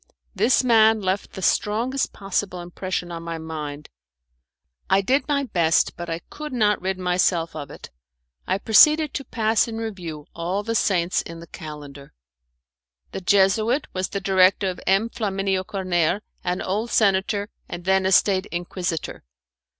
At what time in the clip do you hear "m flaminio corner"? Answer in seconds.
14.87-16.23